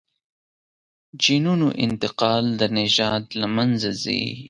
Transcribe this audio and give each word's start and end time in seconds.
جینونو 1.21 1.67
انتقال 1.85 2.45
د 2.59 2.61
نژاد 2.77 3.23
له 3.39 3.47
منځه 3.55 3.89
ځي. 4.03 4.23